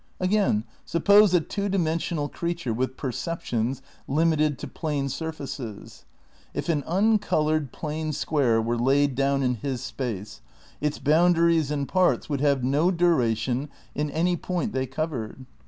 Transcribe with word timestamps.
Again, 0.19 0.63
suppose 0.83 1.31
a 1.35 1.41
two 1.41 1.69
dimensional 1.69 2.27
creature 2.27 2.73
with 2.73 2.97
per 2.97 3.11
ceptions 3.11 3.81
limited 4.07 4.57
to 4.57 4.67
plane 4.67 5.09
surfaces. 5.09 6.05
If 6.55 6.69
an 6.69 6.81
uncoloured 6.87 7.71
plane 7.71 8.11
square 8.11 8.59
were 8.59 8.79
laid 8.79 9.13
down 9.13 9.43
in 9.43 9.53
his 9.53 9.83
space, 9.83 10.41
its 10.81 10.97
boun 10.97 11.33
daries 11.35 11.69
and 11.69 11.87
parts 11.87 12.27
would 12.31 12.41
have 12.41 12.63
no 12.63 12.89
duration 12.89 13.69
in 13.93 14.09
any 14.09 14.35
point 14.35 14.73
they 14.73 14.87
covered. 14.87 15.45